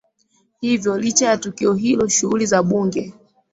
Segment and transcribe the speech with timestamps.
[0.61, 3.13] hivyo licha ya tukio hilo shughuli za bunge